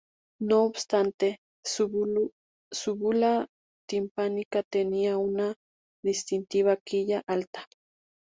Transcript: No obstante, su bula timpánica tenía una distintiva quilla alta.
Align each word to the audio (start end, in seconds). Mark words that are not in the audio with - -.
No 0.39 0.63
obstante, 0.63 1.41
su 1.63 1.87
bula 2.95 3.47
timpánica 3.87 4.63
tenía 4.63 5.17
una 5.17 5.53
distintiva 6.03 6.75
quilla 6.77 7.21
alta. 7.27 7.67